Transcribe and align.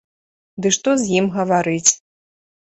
Ды 0.65 0.71
што 0.77 0.95
з 1.03 1.13
ім 1.19 1.29
гаварыць. 1.37 1.91